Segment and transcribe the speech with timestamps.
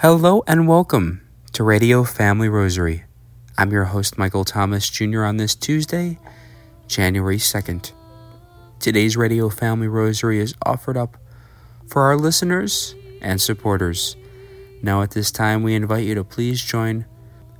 [0.00, 3.04] Hello and welcome to Radio Family Rosary.
[3.58, 6.18] I'm your host, Michael Thomas Jr., on this Tuesday,
[6.86, 7.92] January 2nd.
[8.78, 11.18] Today's Radio Family Rosary is offered up
[11.86, 14.16] for our listeners and supporters.
[14.82, 17.04] Now, at this time, we invite you to please join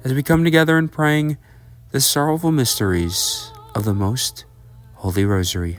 [0.02, 1.36] as we come together in praying
[1.90, 4.46] the sorrowful mysteries of the Most
[4.94, 5.78] Holy Rosary.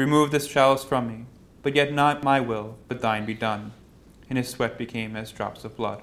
[0.00, 1.24] remove this chalice from me,
[1.62, 3.72] but yet not my will, but thine be done
[4.28, 6.02] and his sweat became as drops of blood.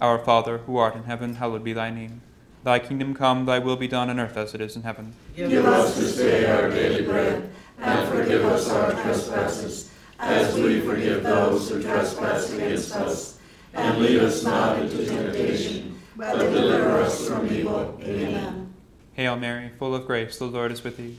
[0.00, 2.22] Our Father, who art in heaven, hallowed be thy name.
[2.64, 5.14] Thy kingdom come, thy will be done on earth as it is in heaven.
[5.34, 11.22] Give us this day our daily bread, and forgive us our trespasses, as we forgive
[11.22, 13.38] those who trespass against us.
[13.72, 17.98] And lead us not into temptation, but deliver us from evil.
[18.02, 18.74] Amen.
[19.14, 21.18] Hail Mary, full of grace, the Lord is with thee.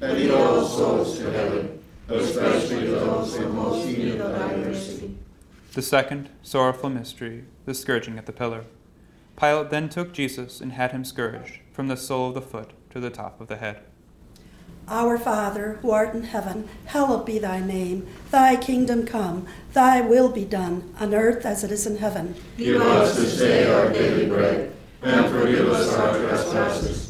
[0.00, 5.16] and lead all souls to heaven, especially those in most need of thy mercy.
[5.74, 8.64] The second sorrowful mystery, the scourging at the pillar.
[9.36, 13.00] Pilate then took Jesus and had him scourged from the sole of the foot to
[13.00, 13.80] the top of the head.
[14.88, 18.08] Our Father, who art in heaven, hallowed be thy name.
[18.32, 22.34] Thy kingdom come, thy will be done, on earth as it is in heaven.
[22.56, 24.72] Give us this day our daily bread,
[25.02, 27.09] and forgive us our trespasses,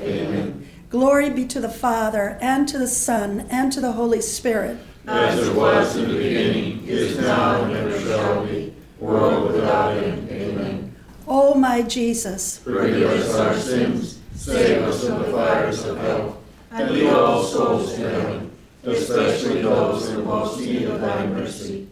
[0.91, 0.99] Amen.
[0.99, 4.77] Glory be to the Father, and to the Son, and to the Holy Spirit.
[5.07, 10.29] As it was in the beginning, is now, and ever shall be, world without end.
[10.29, 10.95] Amen.
[11.27, 16.41] O my Jesus, Forgive us our sins, save us from the fires of hell,
[16.71, 18.51] and lead all souls to heaven,
[18.83, 21.87] especially those in most need of thy mercy.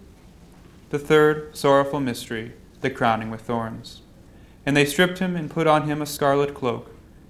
[0.89, 4.01] The third sorrowful mystery, the crowning with thorns.
[4.65, 6.93] And they stripped him and put on him a scarlet cloak,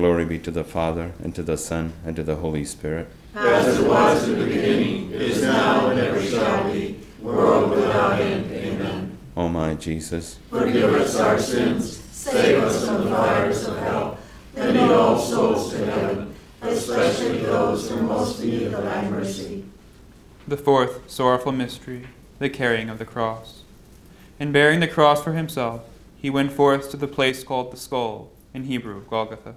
[0.00, 3.06] Glory be to the Father, and to the Son, and to the Holy Spirit.
[3.34, 8.50] As it was in the beginning, is now, and ever shall be, world without end.
[8.50, 9.18] Amen.
[9.36, 14.16] O my Jesus, Forgive us our sins, save us from the fires of hell,
[14.56, 19.66] and lead all souls to heaven, especially those who most need of thy mercy.
[20.48, 22.06] The fourth sorrowful mystery,
[22.38, 23.64] the carrying of the cross.
[24.38, 25.82] In bearing the cross for himself,
[26.16, 29.56] he went forth to the place called the skull, in Hebrew, Golgotha.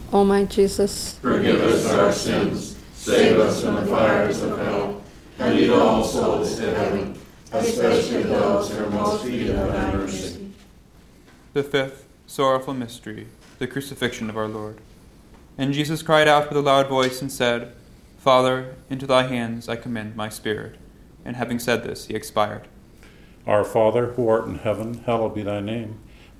[0.13, 5.01] O my Jesus, Forgive us our sins, save us from the fires of hell,
[5.39, 7.17] and lead all souls to heaven,
[7.53, 10.51] especially those who are most needed of thy mercy.
[11.53, 13.27] The fifth sorrowful mystery,
[13.57, 14.79] the crucifixion of our Lord.
[15.57, 17.73] And Jesus cried out with a loud voice and said,
[18.17, 20.75] Father, into thy hands I commend my spirit.
[21.23, 22.67] And having said this, he expired.
[23.47, 25.99] Our Father, who art in heaven, hallowed be thy name.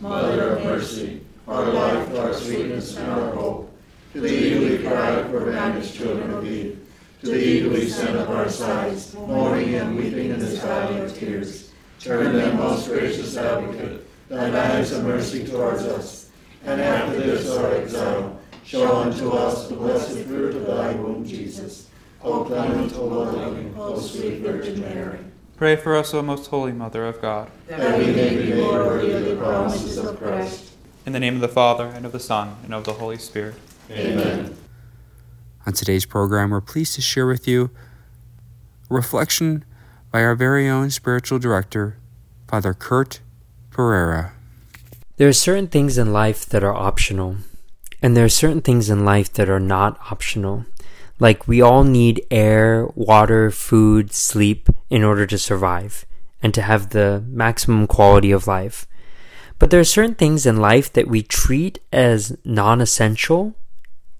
[0.00, 3.76] Mother of mercy, our life, our sweetness, and our hope.
[4.12, 6.78] To thee we cry, poor banished children of Eve.
[7.22, 11.18] To thee do we send up our sighs, mourning and weeping in this valley of
[11.18, 11.72] tears.
[11.98, 16.30] Turn then, most gracious advocate, thine eyes of mercy towards us.
[16.64, 21.88] And after this our exile, show unto us the blessed fruit of thy womb, Jesus.
[22.22, 25.18] O clement, O loving, O sweet Virgin Mary.
[25.58, 27.50] Pray for us, O most holy Mother of God.
[27.66, 30.70] That we may be made worthy of the promises of Christ.
[31.04, 33.56] In the name of the Father, and of the Son, and of the Holy Spirit.
[33.90, 34.56] Amen.
[35.66, 37.70] On today's program, we're pleased to share with you
[38.88, 39.64] a reflection
[40.12, 41.96] by our very own spiritual director,
[42.46, 43.18] Father Kurt
[43.72, 44.34] Pereira.
[45.16, 47.38] There are certain things in life that are optional,
[48.00, 50.66] and there are certain things in life that are not optional.
[51.18, 56.06] Like we all need air, water, food, sleep in order to survive
[56.42, 58.86] and to have the maximum quality of life.
[59.58, 63.54] But there are certain things in life that we treat as non essential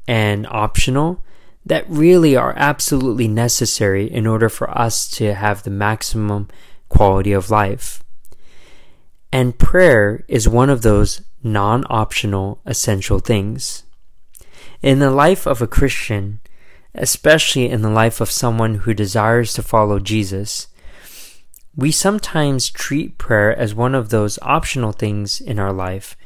[0.06, 1.22] and optional
[1.64, 6.48] that really are absolutely necessary in order for us to have the maximum
[6.88, 8.02] quality of life.
[9.30, 13.84] And prayer is one of those non optional essential things.
[14.82, 16.40] In the life of a Christian,
[17.00, 20.68] especially in the life of someone who desires to follow Jesus,
[21.76, 26.16] we sometimes treat prayer as one of those optional things in our life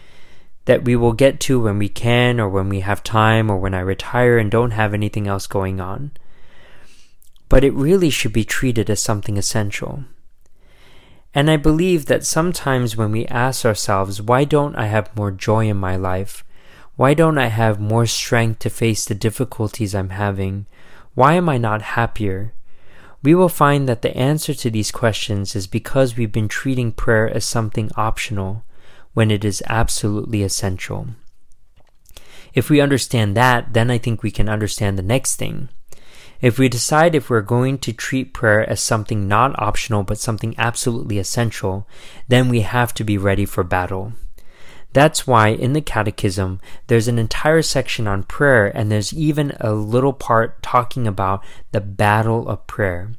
[0.65, 3.75] that we will get to when we can or when we have time or when
[3.75, 6.13] I retire and don't have anything else going on.
[7.49, 10.05] But it really should be treated as something essential.
[11.35, 15.69] And I believe that sometimes when we ask ourselves, why don't I have more joy
[15.69, 16.45] in my life?
[16.97, 20.67] Why don't I have more strength to face the difficulties I'm having?
[21.15, 22.53] Why am I not happier?
[23.23, 27.31] We will find that the answer to these questions is because we've been treating prayer
[27.31, 28.65] as something optional
[29.15, 31.07] when it is absolutely essential.
[32.53, 35.71] If we understand that, then I think we can understand the next thing.
[36.43, 40.55] If we decide if we're going to treat prayer as something not optional but something
[40.59, 41.87] absolutely essential,
[42.29, 44.13] then we have to be ready for battle.
[44.93, 49.73] That's why in the Catechism, there's an entire section on prayer, and there's even a
[49.73, 53.13] little part talking about the battle of prayer.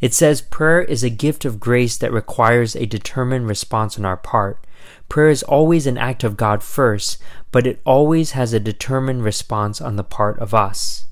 [0.00, 4.16] It says prayer is a gift of grace that requires a determined response on our
[4.16, 4.66] part.
[5.08, 7.18] Prayer is always an act of God first,
[7.52, 11.06] but it always has a determined response on the part of us.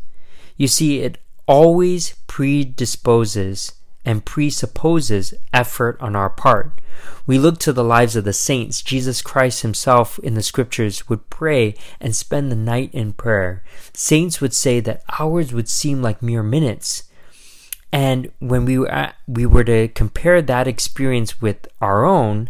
[0.56, 3.72] You see, it always predisposes
[4.08, 6.80] and presupposes effort on our part.
[7.26, 8.80] We look to the lives of the saints.
[8.80, 13.62] Jesus Christ himself in the scriptures would pray and spend the night in prayer.
[13.92, 17.02] Saints would say that hours would seem like mere minutes.
[17.92, 22.48] And when we were, at, we were to compare that experience with our own,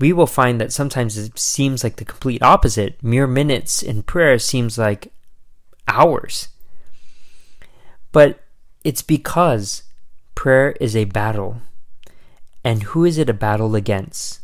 [0.00, 3.00] we will find that sometimes it seems like the complete opposite.
[3.04, 5.12] Mere minutes in prayer seems like
[5.86, 6.48] hours.
[8.10, 8.42] But
[8.82, 9.84] it's because
[10.34, 11.62] prayer is a battle.
[12.64, 14.40] And who is it a battle against?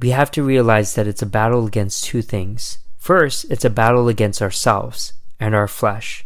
[0.00, 2.78] We have to realize that it's a battle against two things.
[2.96, 6.24] First, it's a battle against ourselves and our flesh.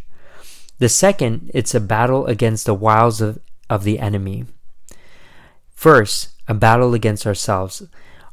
[0.79, 4.45] The second, it's a battle against the wiles of, of the enemy.
[5.73, 7.83] First, a battle against ourselves.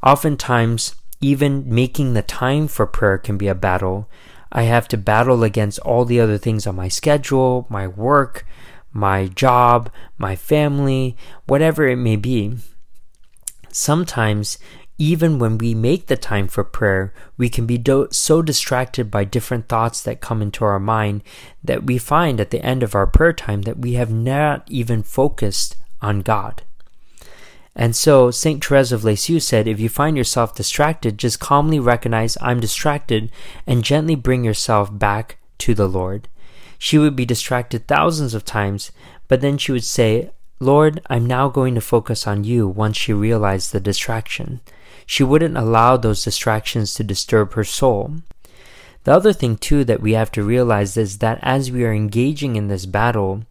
[0.03, 4.09] Oftentimes, even making the time for prayer can be a battle.
[4.53, 8.47] I have to battle against all the other things on my schedule, my work,
[8.93, 12.57] my job, my family, whatever it may be.
[13.73, 14.59] Sometimes,
[14.99, 19.25] even when we make the time for prayer, we can be do- so distracted by
[19.25, 21.23] different thoughts that come into our mind
[21.65, 25.03] that we find at the end of our prayer time that we have not even
[25.03, 26.63] focused on God.
[27.75, 28.63] And so St.
[28.63, 33.31] Therese of Lisieux said, if you find yourself distracted, just calmly recognize I'm distracted
[33.67, 36.29] and gently bring yourself back to the Lord.
[36.83, 38.91] She would be distracted thousands of times,
[39.29, 43.13] but then she would say, Lord, I'm now going to focus on you once she
[43.13, 44.63] realized the distraction.
[45.05, 48.15] She wouldn't allow those distractions to disturb her soul.
[49.05, 52.57] The other thing, too, that we have to realize is that as we are engaging
[52.57, 53.45] in this battle,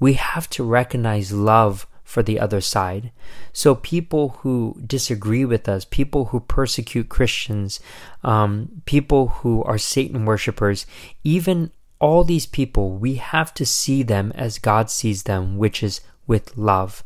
[0.00, 3.12] we have to recognize love for the other side.
[3.52, 7.80] So, people who disagree with us, people who persecute Christians,
[8.24, 10.86] um, people who are Satan worshippers,
[11.22, 11.70] even
[12.02, 16.56] all these people, we have to see them as God sees them, which is with
[16.56, 17.04] love.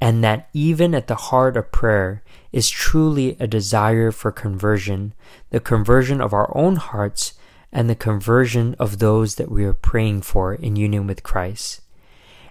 [0.00, 5.12] And that even at the heart of prayer is truly a desire for conversion,
[5.50, 7.34] the conversion of our own hearts
[7.70, 11.82] and the conversion of those that we are praying for in union with Christ.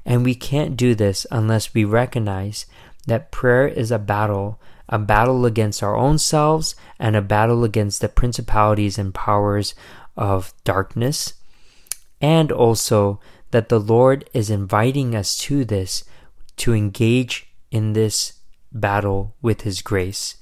[0.05, 2.67] And we can't do this unless we recognize
[3.07, 7.99] that prayer is a battle, a battle against our own selves and a battle against
[7.99, 9.73] the principalities and powers
[10.15, 11.33] of darkness
[12.21, 13.19] and also
[13.51, 16.03] that the Lord is inviting us to this
[16.57, 18.33] to engage in this
[18.71, 20.35] battle with His grace.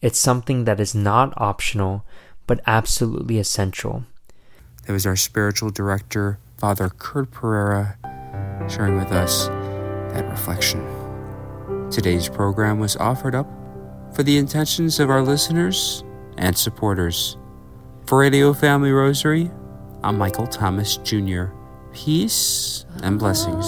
[0.00, 2.04] It's something that is not optional,
[2.46, 4.04] but absolutely essential.
[4.86, 7.98] That was our spiritual director, Father Kurt Pereira,
[8.68, 9.48] sharing with us
[10.12, 10.80] that reflection.
[11.90, 13.48] Today's program was offered up
[14.14, 16.02] for the intentions of our listeners
[16.38, 17.36] and supporters.
[18.06, 19.50] For Radio Family Rosary,
[20.02, 21.44] I'm Michael Thomas Jr.
[21.92, 23.66] Peace and blessings.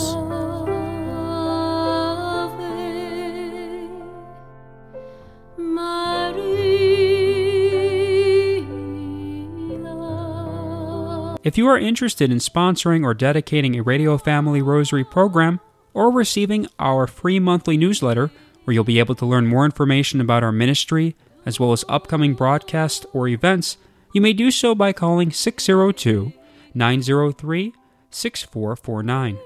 [11.45, 15.61] If you are interested in sponsoring or dedicating a Radio Family Rosary program
[15.93, 18.31] or receiving our free monthly newsletter,
[18.65, 21.15] where you'll be able to learn more information about our ministry,
[21.45, 23.77] as well as upcoming broadcasts or events,
[24.13, 26.33] you may do so by calling 602
[26.75, 27.73] 903
[28.11, 29.39] 6449.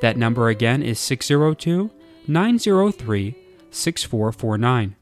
[0.00, 1.90] That number again is 602
[2.26, 3.36] 903
[3.70, 4.96] 6449.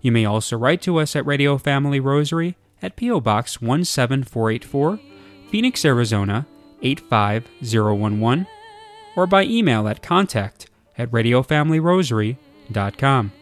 [0.00, 3.20] You may also write to us at Radio Family Rosary at P.O.
[3.20, 5.00] Box 17484,
[5.50, 6.46] Phoenix, Arizona
[6.82, 8.46] 85011,
[9.16, 13.32] or by email at contact at radiofamilyrosary.com.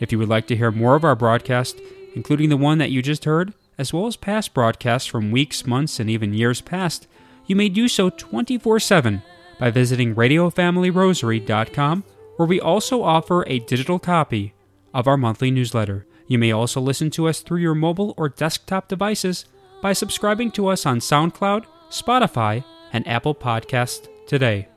[0.00, 1.80] If you would like to hear more of our broadcast,
[2.14, 6.00] including the one that you just heard, as well as past broadcasts from weeks, months,
[6.00, 7.06] and even years past,
[7.46, 9.22] you may do so 24 7
[9.58, 12.04] by visiting RadioFamilyRosary.com,
[12.36, 14.54] where we also offer a digital copy
[14.92, 16.06] of our monthly newsletter.
[16.26, 19.46] You may also listen to us through your mobile or desktop devices
[19.80, 24.68] by subscribing to us on SoundCloud, Spotify, and Apple Podcasts today.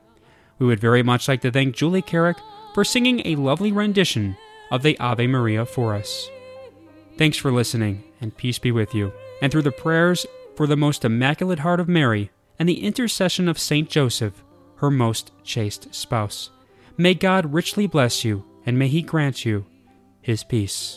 [0.58, 2.38] We would very much like to thank Julie Carrick
[2.72, 4.36] for singing a lovely rendition
[4.70, 6.28] of the Ave Maria for us.
[7.18, 9.12] Thanks for listening, and peace be with you.
[9.42, 10.24] And through the prayers
[10.56, 14.42] for the most immaculate heart of Mary and the intercession of Saint Joseph,
[14.76, 16.50] her most chaste spouse.
[16.96, 19.66] May God richly bless you, and may He grant you
[20.20, 20.90] His peace.